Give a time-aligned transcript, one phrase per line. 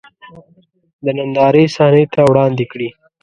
[1.03, 2.89] د نندارې صحنې ته وړاندې کړي.